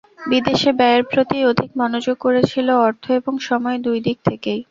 বিদেশে 0.25 0.71
ব্যয়ের 0.79 1.03
প্রতিই 1.11 1.47
অধিক 1.51 1.69
মনোযোগ 1.77 2.15
করেছিল, 2.19 2.67
অর্থ 2.87 3.03
এবং 3.19 3.33
সময় 3.49 3.77
দুই 3.79 3.97
দিক 4.07 4.17
থেকেই। 4.25 4.59